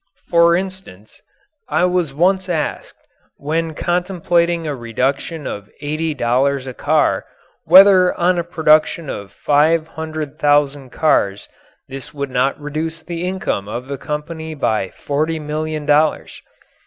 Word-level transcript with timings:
For 0.29 0.55
instance, 0.55 1.21
I 1.69 1.85
was 1.85 2.11
once 2.11 2.49
asked, 2.49 2.97
when 3.37 3.75
contemplating 3.75 4.65
a 4.65 4.73
reduction 4.73 5.45
of 5.45 5.69
eighty 5.79 6.15
dollars 6.15 6.65
a 6.65 6.73
car, 6.73 7.27
whether 7.65 8.11
on 8.19 8.39
a 8.39 8.43
production 8.43 9.11
of 9.11 9.31
five 9.31 9.89
hundred 9.89 10.39
thousand 10.39 10.89
cars 10.89 11.47
this 11.87 12.15
would 12.15 12.31
not 12.31 12.59
reduce 12.59 13.03
the 13.03 13.23
income 13.27 13.67
of 13.67 13.85
the 13.85 13.99
company 13.99 14.55
by 14.55 14.89
forty 14.97 15.37
million 15.37 15.85
dollars. 15.85 16.41